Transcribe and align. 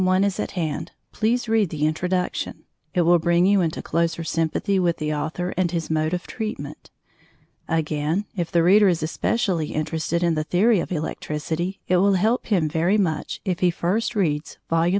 I 0.03 0.17
is 0.21 0.39
at 0.39 0.53
hand, 0.53 0.93
please 1.11 1.47
read 1.47 1.69
the 1.69 1.85
Introduction. 1.85 2.63
It 2.95 3.01
will 3.01 3.19
bring 3.19 3.45
you 3.45 3.61
into 3.61 3.83
closer 3.83 4.23
sympathy 4.23 4.79
with 4.79 4.97
the 4.97 5.13
author 5.13 5.53
and 5.55 5.69
his 5.69 5.91
mode 5.91 6.11
of 6.15 6.25
treatment. 6.25 6.89
Again, 7.67 8.25
if 8.35 8.51
the 8.51 8.63
reader 8.63 8.87
is 8.87 9.03
especially 9.03 9.73
interested 9.73 10.23
in 10.23 10.33
the 10.33 10.43
theory 10.43 10.79
of 10.79 10.91
Electricity 10.91 11.81
it 11.87 11.97
will 11.97 12.13
help 12.15 12.47
him 12.47 12.67
very 12.67 12.97
much 12.97 13.41
if 13.45 13.59
he 13.59 13.69
first 13.69 14.15
reads 14.15 14.57
Vols. 14.71 14.89